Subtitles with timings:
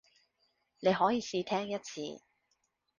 [0.79, 2.23] 你可以試聽一次